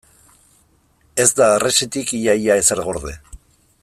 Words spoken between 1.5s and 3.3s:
harresitik ia-ia ezer gorde.